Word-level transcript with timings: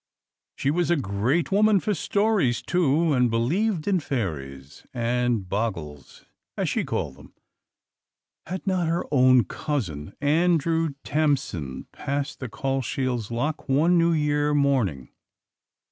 She 0.55 0.71
was 0.71 0.89
a 0.89 0.95
great 0.95 1.51
woman 1.51 1.79
for 1.79 1.93
stories, 1.93 2.63
too, 2.63 3.13
and 3.13 3.29
believed 3.29 3.87
in 3.87 3.99
fairies, 3.99 4.83
and 4.95 5.47
"bogles," 5.47 6.25
as 6.57 6.67
she 6.69 6.83
called 6.83 7.17
them. 7.17 7.35
Had 8.47 8.65
not 8.65 8.87
her 8.87 9.05
own 9.11 9.43
cousin, 9.43 10.15
Andrew 10.19 10.95
Tamson, 11.03 11.85
passed 11.91 12.39
the 12.39 12.49
Cauldshiels 12.49 13.29
Loch 13.29 13.69
one 13.69 13.99
New 13.99 14.11
Year 14.11 14.55
morning? 14.55 15.09